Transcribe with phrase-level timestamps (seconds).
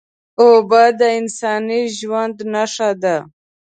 [0.41, 3.15] اوبه د انساني ژوند نښه ده